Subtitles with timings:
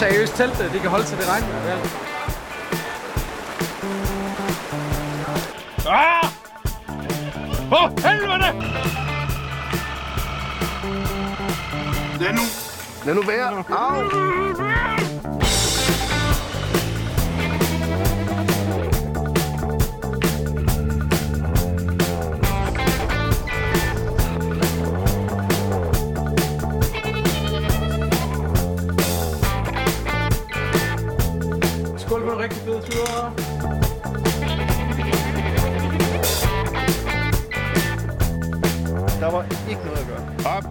[0.00, 1.44] seriøst teltet, det kan holde til det regn.
[1.66, 1.76] Ja.
[5.90, 6.24] Ah!
[7.68, 8.50] For helvede!
[12.20, 12.42] Lad nu.
[13.04, 13.64] Lad nu være.
[13.68, 14.69] Au.
[32.90, 33.32] Tur.
[39.20, 40.24] Der var ikke noget at gøre.
[40.56, 40.64] Op.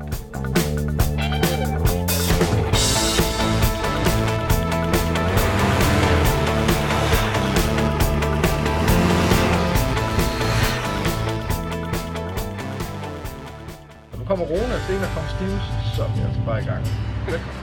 [14.18, 16.84] Nu kommer Rune, senere kommer Stivs, så er vi altså bare i gang.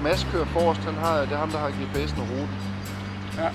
[0.03, 2.57] Mads kører forrest, han har, det er ham, der har GPS'en og ruten.
[3.39, 3.49] Ja.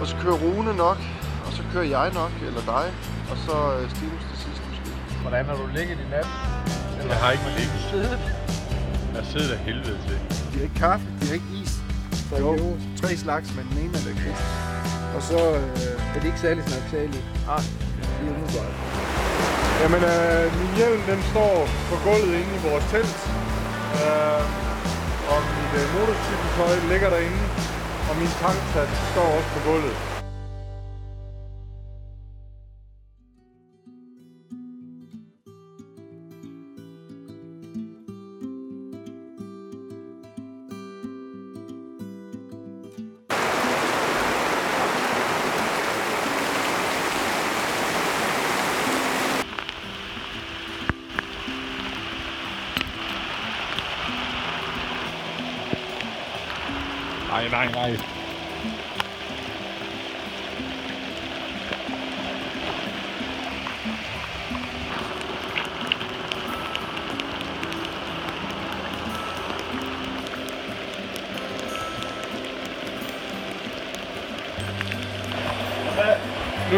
[0.00, 0.98] Og så kører Rune nok,
[1.46, 2.86] og så kører jeg nok, eller dig,
[3.30, 4.90] og så øh, Stivus til sidst måske.
[5.22, 6.28] Hvordan har du ligget i nat?
[7.10, 7.80] Jeg har ikke ligget.
[9.16, 10.18] Jeg sidder af helvede til.
[10.52, 11.72] De har ikke kaffe, de har ikke is.
[12.40, 14.42] Jo, tre slags, men den ene er lakrids.
[15.16, 17.24] Og så øh, Er det ikke særlig snaksaligt?
[17.54, 17.62] ah,
[17.96, 18.74] det er umiddelbart.
[19.82, 21.54] Jamen, øh, min hjelm den står
[21.90, 23.16] på gulvet inde i vores telt.
[24.00, 24.42] Øh,
[25.32, 27.40] og mit øh, motorcykeltøj ligger derinde.
[28.10, 30.19] Og min tanksats står også på gulvet.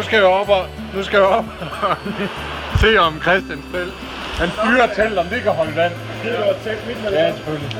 [0.03, 1.97] Nu skal jeg op og, nu skal jeg op og
[2.81, 3.93] se om Christian selv.
[4.39, 5.93] Han fyrer telt, om det kan holde vand.
[6.25, 7.77] Det var tæt midt med Ja, selvfølgelig.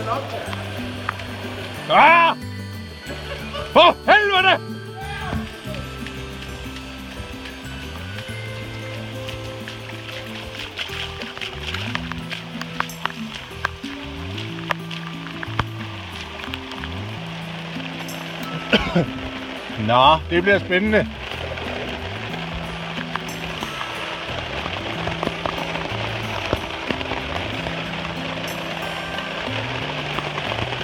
[1.91, 2.37] Ah!
[3.73, 4.59] For helvede!
[19.89, 21.09] Nå, det bliver spændende.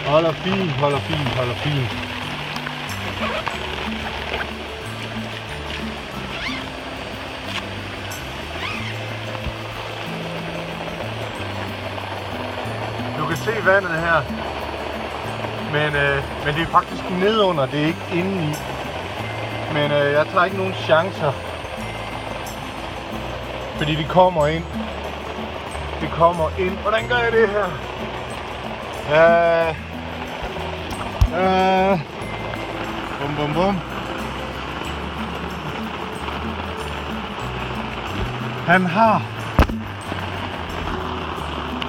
[0.09, 1.91] Holder fint, holder fint, holder fint.
[13.19, 14.23] Du kan se vandet her.
[15.73, 18.55] Men, øh, men det er faktisk nedunder, det er ikke inde i.
[19.73, 21.33] Men øh, jeg tager ikke nogen chancer.
[23.77, 24.65] Fordi det kommer ind.
[26.01, 26.79] Det kommer ind.
[26.79, 27.67] Hvordan gør jeg det her?
[29.69, 29.88] Øh,
[31.35, 32.01] Øh,
[33.21, 33.77] Bum, bum, bum.
[38.67, 39.23] Han har...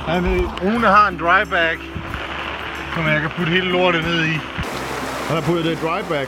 [0.08, 0.24] Han,
[0.62, 1.78] Rune har en dry bag,
[2.94, 4.34] som jeg kan putte hele lortet ned i.
[5.28, 6.28] Han har puttet det i dry bag.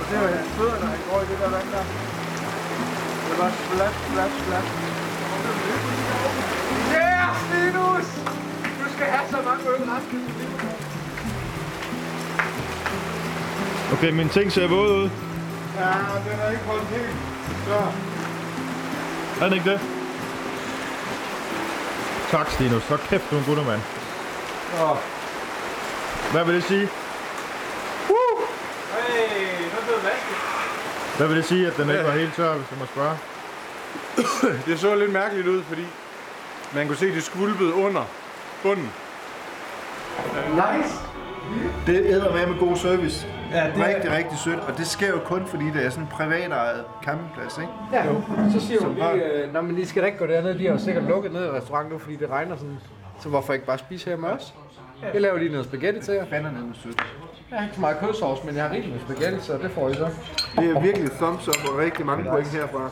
[0.00, 1.84] Og det var hans fødder, når han går i det der vand der.
[3.28, 4.68] Det var splash, splash, splash.
[6.94, 8.08] Yeah, Stinus!
[8.80, 10.73] Du skal have så mange øl resten af dit liv.
[13.94, 15.10] Okay, min ting ser våd ud.
[15.78, 15.90] Ja,
[16.30, 17.16] den er ikke holdt helt.
[17.66, 17.76] Så.
[19.40, 19.80] Er den ikke det?
[22.30, 22.82] Tak, Stinus.
[22.82, 23.80] Så kæft, du er en guttermand.
[24.70, 24.96] Så.
[26.32, 26.88] Hvad vil det sige?
[28.90, 31.16] Hey, nu er det vasket.
[31.16, 33.16] Hvad vil det sige, at den ikke var helt tør, hvis jeg må spørge?
[34.66, 35.86] Det så lidt mærkeligt ud, fordi
[36.74, 38.04] man kunne se, det skvulpede under
[38.62, 38.92] bunden.
[40.50, 41.13] Nice!
[41.86, 43.26] Det æder med med god service.
[43.52, 44.58] Ja, det er- Rigtig, rigtig sødt.
[44.68, 47.72] Og det sker jo kun, fordi det er sådan en privatejet campingplads, ikke?
[47.92, 48.04] Ja,
[48.60, 50.72] så siger hun lige, øh, Nå, men I skal da ikke gå derned, de har
[50.72, 52.78] jo sikkert lukket ned i restauranten nu, fordi det regner sådan.
[53.20, 54.54] Så hvorfor ikke bare spise her med os?
[55.14, 56.24] Jeg laver lige noget spaghetti til jer.
[56.30, 57.04] Fanderne med sødt.
[57.50, 59.88] Jeg har ikke så meget kødsovs, men jeg har rigeligt med spaghetti, så det får
[59.88, 60.08] I så.
[60.60, 62.90] Det er virkelig thumbs up og rigtig mange point herfra.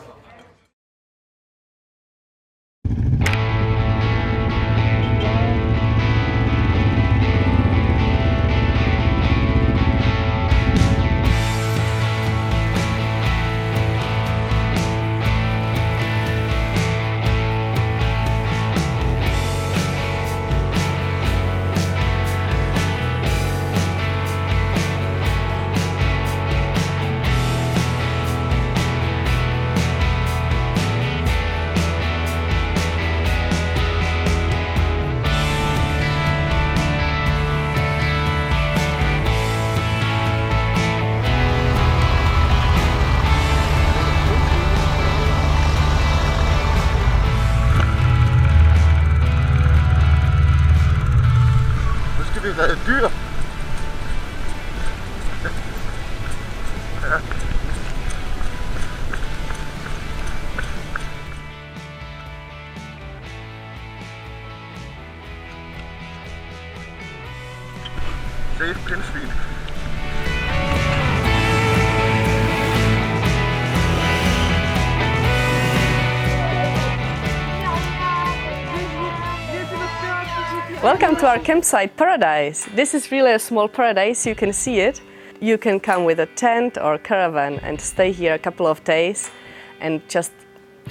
[80.83, 82.67] Welcome to our campsite paradise.
[82.75, 85.01] This is really a small paradise, you can see it.
[85.39, 89.31] You can come with a tent or caravan and stay here a couple of days
[89.79, 90.33] and just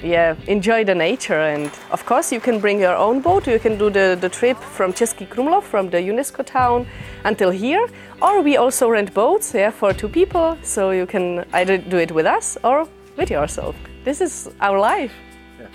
[0.01, 3.45] yeah, enjoy the nature and of course you can bring your own boat.
[3.45, 6.87] You can do the, the trip from Český Krumlov from the UNESCO town
[7.23, 7.87] until here
[8.19, 12.11] or we also rent boats yeah, for two people so you can either do it
[12.11, 13.75] with us or with yourself.
[14.05, 15.13] This is our life.
[15.59, 15.67] Yeah.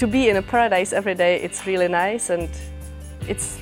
[0.00, 2.50] To be in a paradise every day, it's really nice and
[3.28, 3.58] it's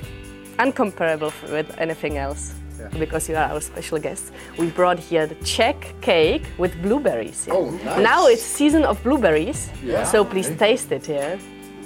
[0.59, 2.53] uncomparable with anything else
[2.99, 4.31] because you are our special guest.
[4.57, 7.45] We brought here the Czech cake with blueberries.
[7.47, 7.53] yeah.
[7.53, 7.99] Oh, nice.
[7.99, 10.03] Now it's season of blueberries, Yeah.
[10.03, 11.39] so please taste it here.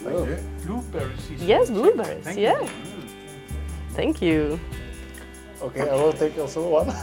[0.04, 1.48] Blueberry season.
[1.48, 2.24] Yes, blueberries.
[2.24, 2.62] Thank yeah.
[2.62, 2.69] you.
[3.94, 4.60] Thank you.
[5.62, 6.88] Okay, I will take also one.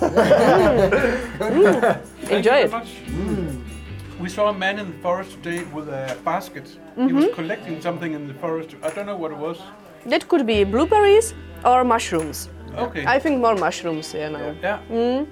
[1.42, 2.30] Mm.
[2.30, 2.70] Enjoy it.
[2.70, 2.94] Much.
[3.06, 3.62] Mm.
[4.20, 6.68] We saw a man in the forest today with a basket.
[6.94, 7.34] He was mm-hmm.
[7.34, 8.76] collecting something in the forest.
[8.82, 9.58] I don't know what it was.
[10.06, 11.34] That could be blueberries
[11.64, 12.48] or mushrooms.
[12.76, 13.04] Okay.
[13.06, 14.54] I think more mushrooms here now.
[14.62, 14.78] yeah.
[14.90, 15.26] Mm.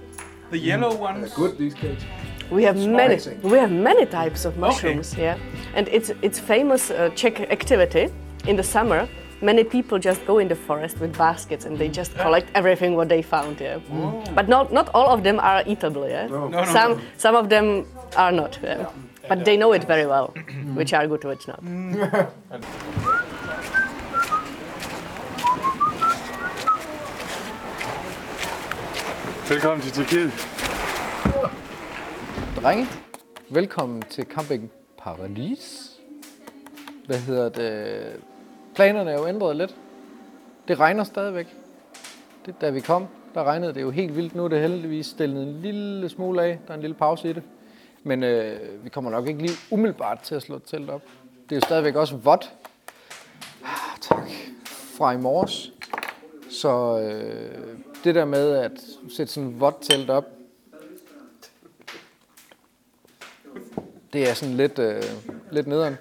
[0.50, 0.99] The yellow mm.
[0.99, 1.32] ones.
[1.34, 2.05] Good, these cakes.
[2.50, 3.19] We have many.
[3.19, 3.38] Spicy.
[3.49, 5.17] We have many types of mushrooms.
[5.17, 5.38] Yeah,
[5.75, 8.08] and it's it's famous uh, Czech activity
[8.46, 9.08] in the summer.
[9.43, 11.94] Many people just go in the forest with baskets and they mm.
[11.94, 13.61] just collect everything what they found.
[13.61, 14.23] Yeah, oh.
[14.34, 16.08] but not not all of them are eatable.
[16.08, 17.00] Yeah, No, no, some no.
[17.16, 18.58] some of them are not.
[18.62, 18.87] Yeah.
[19.28, 20.34] But they know it very well,
[20.75, 21.62] which are good, which not.
[29.50, 30.32] Velkommen til Tyrkiet.
[32.56, 32.87] Drenge,
[33.49, 35.91] velkommen til Camping Paradis.
[37.06, 38.23] Hvad hedder det?
[38.75, 39.76] Planerne er jo ændret lidt.
[40.69, 41.56] Det regner stadigvæk.
[42.47, 44.35] Det, da vi kom, der regnede det jo helt vildt.
[44.35, 46.58] Nu er det heldigvis stillet en lille smule af.
[46.67, 47.43] Der er en lille pause i det.
[48.02, 51.02] Men øh, vi kommer nok ikke lige umiddelbart til at slå et telt op.
[51.49, 52.52] Det er jo stadigvæk også vådt.
[53.64, 54.29] Ah, tak.
[54.99, 55.73] Fra i morges.
[56.50, 58.73] Så øh, det der med at
[59.17, 60.25] sætte sådan et vådt telt op,
[64.12, 65.02] det er sådan lidt, øh,
[65.52, 65.97] lidt nederen.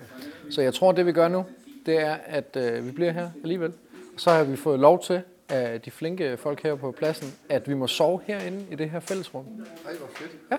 [0.50, 1.46] Så jeg tror, det vi gør nu,
[1.86, 3.74] det er, at øh, vi bliver her alligevel.
[4.18, 7.74] Så har vi fået lov til af de flinke folk her på pladsen, at vi
[7.74, 9.46] må sove herinde i det her fællesrum.
[9.86, 10.32] Ej, hvor fedt.
[10.52, 10.58] Ja.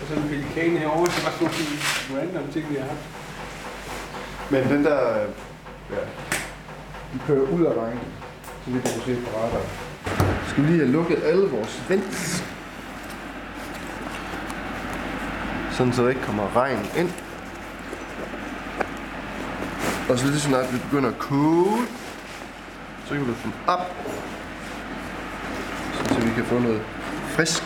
[0.00, 1.54] Og så en pelikan herovre, så var sådan
[2.08, 3.08] nogle random ting, vi har haft.
[4.50, 5.16] Men den der...
[5.90, 6.02] Ja.
[7.12, 8.00] Vi kører ud af regnen,
[8.64, 9.60] så vi kan se på radar.
[10.48, 12.44] Skal vi lige have lukket alle vores vents.
[15.70, 17.10] Sådan så der ikke kommer regn ind.
[20.10, 21.78] Og så lige så snart vi begynder at koge,
[23.04, 23.80] så kan vi lukke den op.
[26.38, 26.82] Kan få noget
[27.28, 27.62] frisk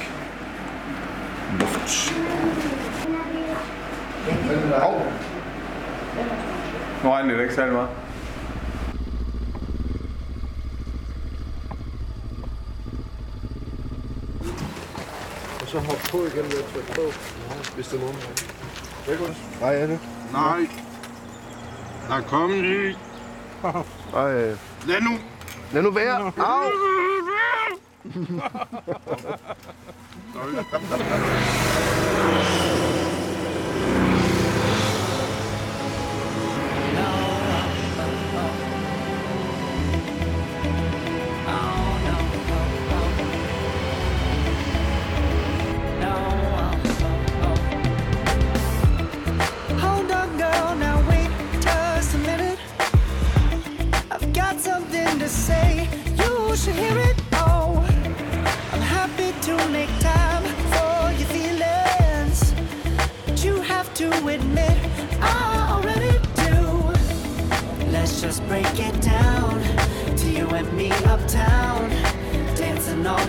[1.60, 2.12] luft.
[7.04, 7.88] Nu regner det ikke særlig meget.
[15.60, 17.02] Og så hop på igen ved at trykke på,
[17.74, 18.16] hvis det er nogen.
[19.60, 19.98] Nej, er det?
[20.32, 20.66] Nej.
[22.08, 22.96] Der er kommet.
[24.12, 25.10] Nej, øh, Lad nu.
[25.72, 26.32] lad nu være.
[26.36, 26.91] Au!
[30.34, 32.71] 놀랐답답하네.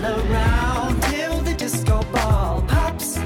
[0.04, 3.18] Around till the disco ball pops.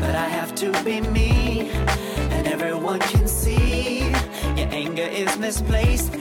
[0.00, 1.70] But I have to be me,
[2.30, 4.00] and everyone can see
[4.56, 6.12] your anger is misplaced.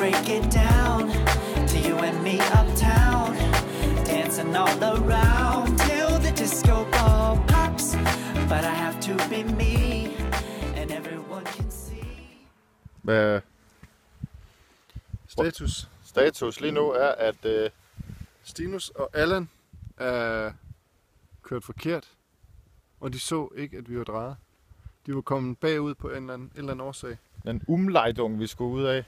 [0.00, 1.10] Break it down
[1.68, 3.36] to you and me uptown,
[4.06, 7.96] dancing all around till the disco ball pops.
[8.48, 10.16] But I have to be me,
[10.76, 12.48] and everyone can see.
[13.02, 13.40] Hvad
[15.28, 15.88] Status.
[16.04, 17.70] status lige nu er, at øh,
[18.42, 19.48] Stinus og Allan
[19.96, 20.52] er
[21.42, 22.08] kørt forkert,
[23.00, 24.36] og de så ikke, at vi var drejet.
[25.06, 27.16] De var kommet bagud på en eller anden, en eller anden årsag.
[27.44, 29.04] den umlejdung, vi skulle ud af,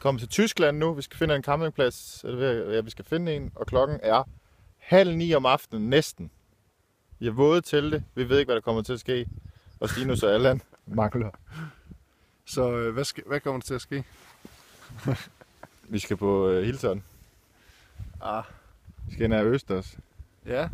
[0.00, 0.94] kom til Tyskland nu.
[0.94, 2.24] Vi skal finde en campingplads.
[2.24, 4.22] Eller, ja, vi skal finde en, og klokken er
[4.78, 6.30] halv ni om aftenen næsten.
[7.18, 8.04] Vi har våde til det.
[8.14, 9.26] Vi ved ikke, hvad der kommer til at ske.
[9.80, 11.30] Og Stinus og Allan mangler.
[12.44, 14.04] Så øh, hvad, skal, hvad kommer der til at ske?
[15.88, 17.04] Vi skal på øh, Hilton.
[18.20, 18.44] Ah,
[19.06, 19.98] Vi skal ind af Østers.
[20.46, 20.68] ja.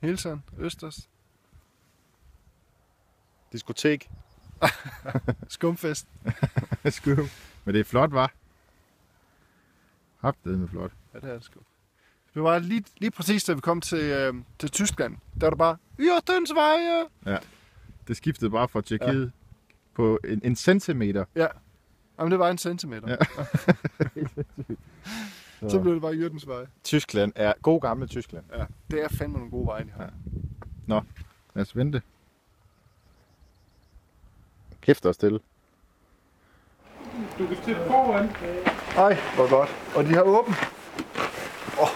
[0.00, 1.08] Hilton, Østers,
[3.52, 4.10] Diskotek.
[5.48, 6.06] Skumfest.
[6.90, 7.28] Skum.
[7.64, 8.32] Men det er flot, var.
[10.22, 10.92] Haptet med flot.
[11.14, 11.60] Ja, det er det sgu.
[12.34, 15.16] Det var lige, lige præcis, da vi kom til, øh, til Tyskland.
[15.40, 17.04] Der var der bare, Jørstensveje!
[18.08, 19.30] Det skiftede bare fra Tjekkiet ja.
[19.94, 21.24] på en, en centimeter.
[21.34, 21.46] Ja.
[22.18, 23.08] Jamen, det var en centimeter.
[23.08, 23.16] Ja.
[25.62, 25.68] Ja.
[25.70, 26.66] så blev det bare Jørgensvej.
[26.84, 28.44] Tyskland er god gamle Tyskland.
[28.52, 30.12] Ja, det er fandme nogle gode veje, de har.
[30.88, 31.00] Ja.
[31.54, 32.02] Lad os vente.
[34.80, 35.40] Kæft og stille.
[37.38, 38.30] Du kan sætte foran.
[38.96, 39.68] Ej, hvor godt.
[39.94, 40.56] Og de har åbent.
[41.78, 41.88] Oh,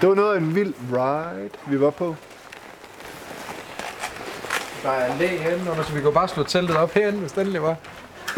[0.00, 2.16] det var noget af en vild ride, vi var på.
[4.82, 7.40] Der er læ herinde under, så vi kunne bare slå teltet op herinde, hvis det
[7.40, 7.76] endelig var.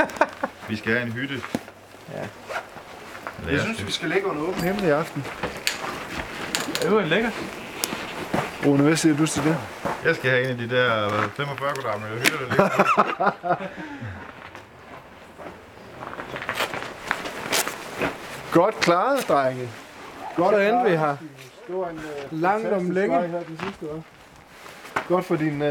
[0.69, 1.43] Vi skal have en hytte.
[2.14, 2.26] Ja.
[3.52, 5.25] Jeg synes, vi skal lægge under åben himmel i aften.
[6.83, 7.33] Det var lækkert.
[8.67, 9.57] Rune, hvad siger du til det?
[10.05, 13.57] Jeg skal have en af de der hvad, 45 kvadratmeter hytter, der ligger.
[18.52, 19.69] Godt klaret, drenge.
[20.37, 21.16] Godt Så endte vi her.
[21.66, 23.21] Det var en Langt om længe.
[23.28, 24.02] her den sidste var.
[25.09, 25.62] Godt for din...
[25.62, 25.69] Uh,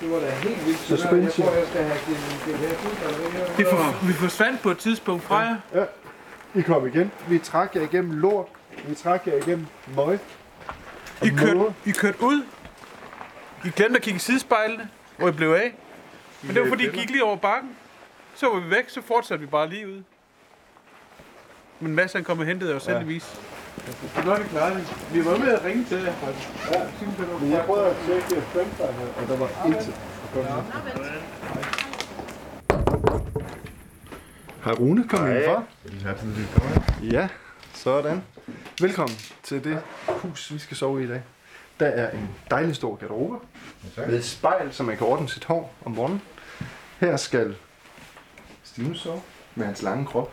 [0.00, 0.78] Det var da helt vildt.
[0.78, 1.46] Suspension.
[1.46, 1.98] Jeg tror, jeg skal have
[2.46, 5.86] det her Vi, for, vi forsvandt på et tidspunkt fra jer.
[6.54, 7.10] I kom igen.
[7.28, 8.46] Vi trak jer igennem lort.
[8.86, 10.18] Vi trak jer igennem møg.
[11.22, 12.42] I kørte, I kørte ud.
[13.64, 15.74] I glemte at kigge i sidespejlene, hvor I blev af.
[16.42, 17.70] Men det var fordi, I gik lige over bakken.
[18.34, 20.02] Så var vi væk, så fortsatte vi bare lige ud.
[21.80, 23.40] Men Mads han kom og hentede os heldigvis.
[24.16, 24.24] Ja.
[24.24, 24.82] Nå, det klarer vi.
[25.12, 26.12] Vi var med at ringe til jer.
[26.72, 26.82] Ja,
[27.40, 29.94] Men jeg prøvede at tjekke Friendfire her, og der var intet.
[34.64, 35.64] Hej Rune, kom indenfor.
[37.02, 37.28] Ja,
[37.74, 38.22] sådan.
[38.80, 41.22] Velkommen til det hus, vi skal sove i i dag.
[41.80, 43.46] Der er en dejlig stor garderobe
[43.96, 46.22] med et spejl, så man kan ordne sit hår om morgenen.
[47.00, 47.56] Her skal
[48.62, 49.22] Stine sove
[49.54, 50.32] med hans lange krop.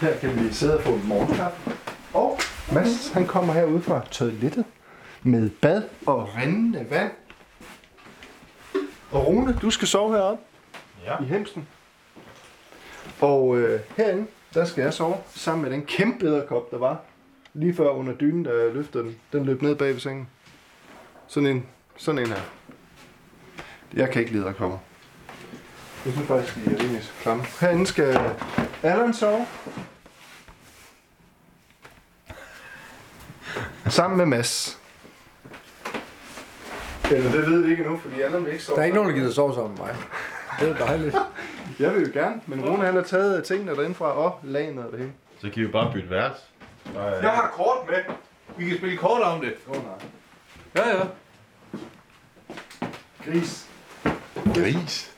[0.00, 1.70] Her kan vi sidde og få en morgenkaffe.
[2.14, 2.38] Og
[2.72, 4.64] Mads, han kommer herud fra toilettet
[5.22, 7.12] med bad og rindende vand.
[9.12, 10.44] Og Rune, du skal sove heroppe
[11.04, 11.22] Ja.
[11.22, 11.68] i hemsen.
[13.20, 17.00] Og øh, herinde, der skal jeg sove sammen med den kæmpe æderkop, der var
[17.54, 19.16] lige før under dynen, da jeg løftede den.
[19.32, 20.28] Den løb ned bag ved sengen.
[21.26, 21.66] Sådan en,
[21.96, 22.40] sådan en her.
[23.94, 24.78] Jeg kan ikke lide æderkopper.
[26.04, 27.44] Jeg synes faktisk, de er rimelig klamme.
[27.60, 28.20] Herinde skal
[28.82, 29.46] Allan sove.
[33.90, 34.78] Sammen med Mads.
[37.10, 38.76] Eller det ved vi ikke endnu, fordi Allan vil ikke sove.
[38.76, 39.96] Der er ikke nogen, der gider sove sammen med mig.
[40.60, 41.16] Det er dejligt.
[41.80, 44.98] Jeg vil jo gerne, men Rune han har taget tingene derindefra og lanet og det
[44.98, 45.12] hele.
[45.40, 46.32] Så kan vi jo bare bytte vært.
[46.94, 48.14] Jeg har kort med.
[48.56, 49.54] Vi kan spille kort om det.
[49.68, 49.94] Åh oh, nej.
[50.76, 51.04] Ja, ja.
[53.24, 53.66] Gris.
[54.54, 55.14] Gris?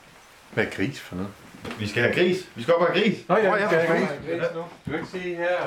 [0.53, 1.31] Hvad er gris for noget?
[1.79, 2.49] Vi skal have gris.
[2.55, 3.27] Vi skal op og have gris.
[3.27, 4.07] Nå, ja, ja, skal fanden.
[4.31, 4.45] ikke.
[4.55, 5.57] Du kan ikke se her.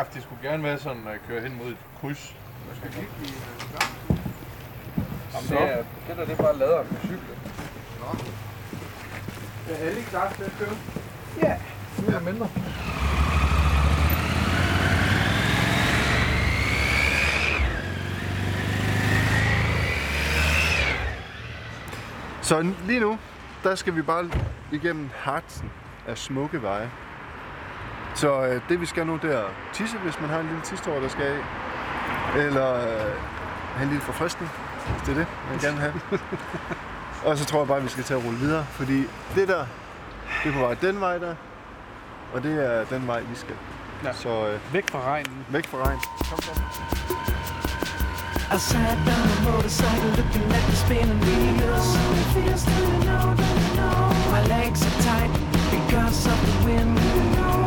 [0.00, 2.36] Ja, det skulle gerne være sådan, at jeg kører hen mod et kryds.
[5.34, 5.76] Jamen, det er,
[6.08, 7.20] det der, det er bare laderen på cyklen.
[9.70, 10.76] Er alle klar til at køre?
[11.42, 11.56] Ja.
[11.98, 12.48] Mere eller mindre.
[22.42, 23.18] Så lige nu,
[23.62, 24.30] der skal vi bare
[24.72, 25.70] igennem hartsen
[26.08, 26.90] af smukke veje.
[28.14, 31.00] Så øh, det vi skal nu, det er tisse, hvis man har en lille tistår,
[31.00, 31.38] der skal af.
[32.38, 33.12] Eller øh,
[33.74, 34.50] have en lille forfriskning,
[34.88, 36.20] hvis det er det, man gerne vil have.
[37.30, 39.00] og så tror jeg bare, at vi skal til at rulle videre, fordi
[39.34, 39.64] det der,
[40.44, 41.34] det er på vej den vej der,
[42.34, 43.54] og det er den vej, vi skal.
[44.04, 44.12] Ja.
[44.12, 45.46] Så øh, Væk fra regnen.
[45.48, 45.98] væk fra regn.
[46.30, 46.62] Kom, kom.
[48.52, 51.88] I sat down a motorcycle looking at the spinning wheels.
[54.32, 55.30] My legs are tight
[55.70, 57.59] because of the wind.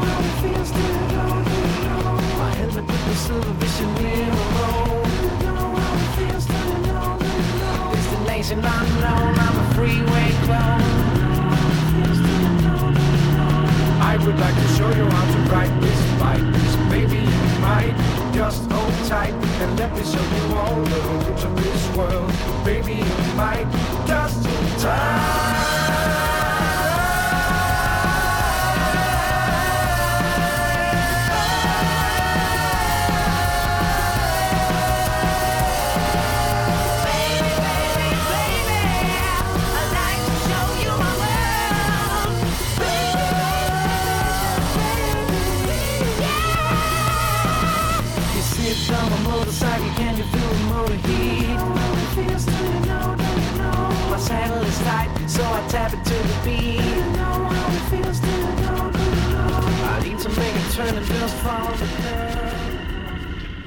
[22.63, 23.67] Baby you might
[24.07, 25.42] just hold tight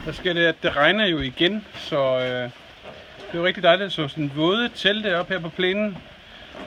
[0.04, 2.50] Der sker det, at det regner jo igen, så øh,
[3.26, 5.98] det er jo rigtig dejligt at så sådan våde telte op her på plænen.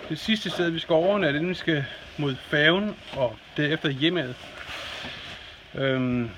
[0.10, 1.86] Det sidste sted, vi skal overnatte, inden vi skal
[2.18, 4.34] mod færgen og derefter hjemad.
[5.76, 6.30] Øhm,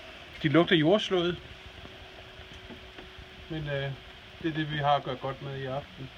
[0.44, 1.38] de lugter jordslået.
[3.50, 3.92] Men øh,
[4.42, 6.10] det er det, vi har at gøre godt med i aften.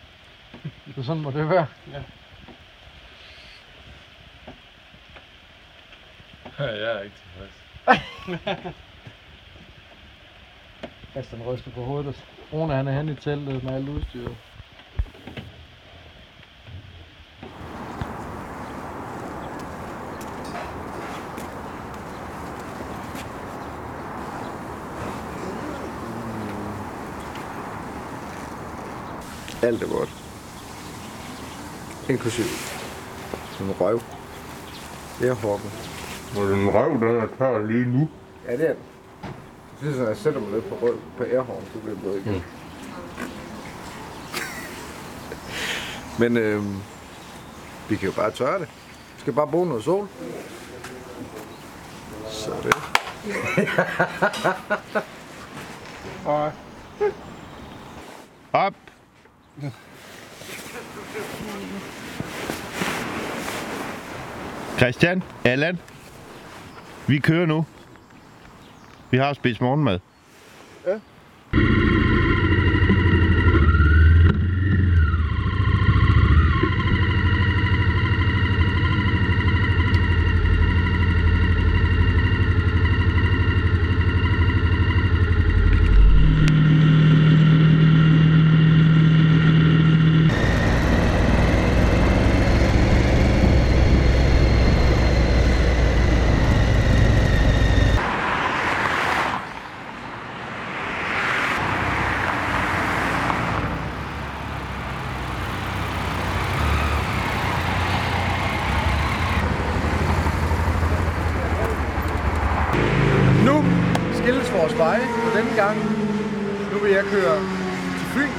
[0.95, 1.67] Så sådan må det være.
[6.60, 7.62] Ja, jeg er ikke tilfreds.
[11.11, 12.25] Christian ryster på hovedet.
[12.53, 14.37] Rune han er henne i teltet med alt udstyret.
[29.63, 30.09] Alt er vort.
[32.09, 32.45] Inklusiv
[33.57, 34.01] Som røv.
[35.19, 36.02] Det er hårdt.
[36.37, 38.09] Og den røv, den er tør lige nu.
[38.47, 38.83] Ja, det er den.
[39.81, 42.03] Det er sådan, at jeg sætter mig lidt på røv på airhorn, så bliver det
[42.03, 42.43] blød igen.
[46.19, 46.75] Men øhm,
[47.89, 48.67] vi kan jo bare tørre det.
[49.15, 50.07] Vi skal bare bruge noget sol.
[52.29, 52.75] Så det.
[56.25, 56.51] Og
[58.53, 58.73] Op!
[64.77, 65.79] Christian, Allan,
[67.07, 67.65] vi kører nu.
[69.11, 69.99] Vi har spist morgenmad.
[70.87, 70.99] Ja.
[113.45, 113.65] Nu
[114.13, 115.77] skilles vores veje, og denne gang,
[116.71, 117.39] nu vil jeg køre
[117.99, 118.29] til Fyn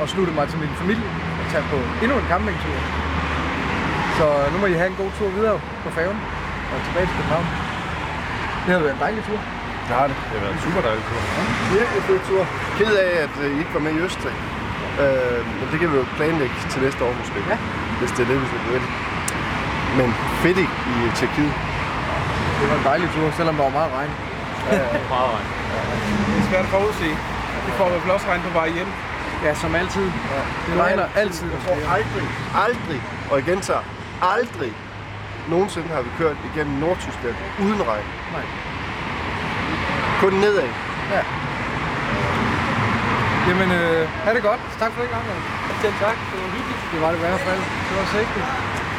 [0.00, 1.08] og slutte mig til min familie
[1.40, 2.78] og tage på endnu en campingtur.
[4.18, 6.18] Så nu må I have en god tur videre på færgen
[6.72, 7.46] og tilbage til København.
[8.64, 9.40] Det har været en dejlig tur.
[9.86, 10.16] Det har det.
[10.28, 11.20] Det har været en super dejlig tur.
[11.76, 12.42] Virkelig fed tur.
[12.78, 14.36] Ked af, at øh, I ikke var med i Østrig.
[15.02, 17.38] Øh, men det kan vi jo planlægge til næste år måske.
[17.52, 17.56] Ja.
[18.00, 18.72] Hvis det er det, vi skal gå
[19.98, 20.08] Men
[20.42, 21.54] fedt i i Tjekkiet.
[22.58, 24.12] Det var en dejlig tur, selvom der var meget regn.
[26.28, 27.10] det er svært at forudse.
[27.66, 28.90] Vi får vel også regn på vej hjem.
[29.44, 30.06] Ja, som altid.
[30.34, 30.40] Ja.
[30.66, 31.46] Det regner altid.
[31.54, 32.26] Jeg tror aldrig,
[32.66, 33.76] aldrig, og igen så
[34.22, 34.72] aldrig
[35.48, 38.06] nogensinde har vi kørt igennem Nordtyskland uden regn.
[38.34, 38.44] Nej.
[40.20, 40.68] Kun nedad.
[43.48, 44.60] Jamen, øh, ha' det godt.
[44.80, 45.24] Tak for det, gang.
[45.82, 46.16] Selv tak.
[46.30, 46.80] Det var hyggeligt.
[46.92, 47.60] Det var det i hvert fald.
[47.88, 48.48] Det var sigtigt.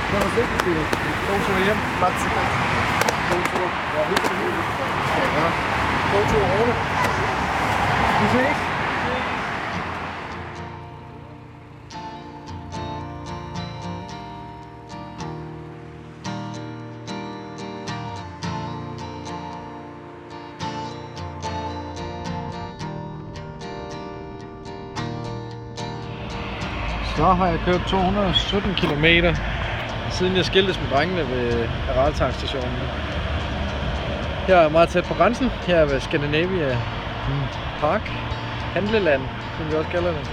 [0.09, 0.85] Det var sigtigt.
[1.27, 1.79] God tur hjem.
[2.01, 2.47] Tak til dig.
[3.29, 3.67] God tur.
[3.95, 4.67] Ja, hyggeligt.
[5.37, 5.47] Ja.
[6.11, 6.73] God tur, Rune.
[8.19, 8.74] Vi ses.
[27.25, 29.05] Så har jeg kørt 217 km,
[30.11, 32.77] siden jeg skiltes med drengene ved Araltankstationen.
[34.47, 35.49] Her er meget tæt på grænsen.
[35.67, 36.77] Her er ved Scandinavia
[37.79, 38.01] Park.
[38.75, 39.21] Handleland,
[39.57, 40.31] som vi også kalder det.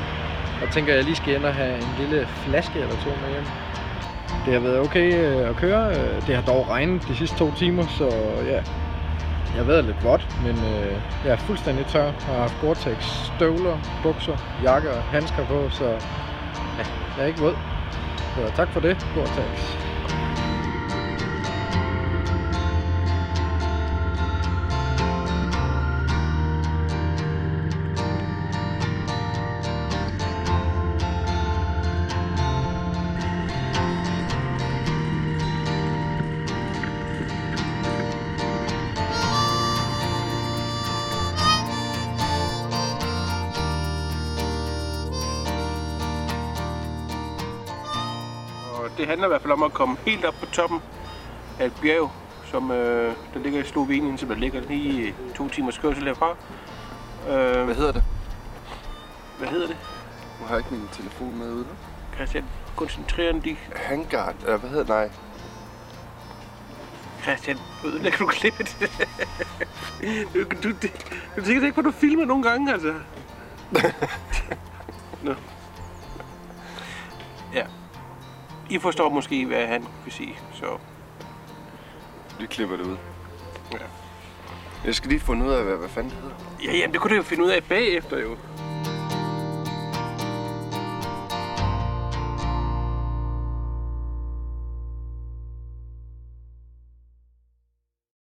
[0.62, 3.31] Og tænker, at jeg lige skal ind og have en lille flaske eller to med
[3.33, 3.46] hjem.
[4.44, 5.88] Det har været okay øh, at køre.
[5.90, 8.05] Øh, det har dog regnet de sidste to timer, så
[8.46, 8.61] ja,
[9.52, 12.05] jeg har været lidt vådt, men øh, jeg er fuldstændig tør.
[12.05, 13.00] Jeg har haft Gore-Tex
[13.37, 15.98] støvler, bukser, jakke og handsker på, så
[16.78, 16.85] ja,
[17.16, 17.56] jeg er ikke våd.
[18.37, 19.91] Så tak for det, Gore-Tex.
[49.22, 50.80] Handler i hvert fald om at komme helt op på toppen
[51.61, 52.11] af et bjerg,
[52.50, 56.30] som øh, der ligger i Slovenien, som der ligger lige to timers kørsel herfra.
[57.28, 58.04] Øh, Hvad hedder det?
[59.38, 59.76] hvad hedder det?
[60.40, 61.66] Nu har jeg ikke min telefon med ude.
[62.14, 62.44] Christian,
[62.76, 63.58] koncentrer dig.
[63.76, 65.11] Hangard, eller hvad hedder Nej.
[67.22, 68.76] Christian, ødelægger du klippet?
[70.35, 70.88] du, du, du,
[71.37, 72.94] du tænker ikke på, at du filmer nogle gange, altså.
[75.22, 75.35] Nå.
[78.70, 80.66] I forstår måske, hvad han vil sige, så...
[82.40, 82.96] Vi klipper det ud.
[83.72, 83.79] Ja.
[84.85, 86.37] Jeg skal lige finde ud af, hvad, hvad fanden det hedder.
[86.64, 88.37] Ja, jamen, det kunne du jo finde ud af bagefter, jo.